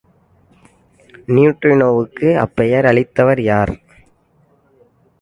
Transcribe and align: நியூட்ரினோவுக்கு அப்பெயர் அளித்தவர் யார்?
நியூட்ரினோவுக்கு 1.27 2.27
அப்பெயர் 2.37 2.85
அளித்தவர் 2.85 3.41
யார்? 3.43 3.73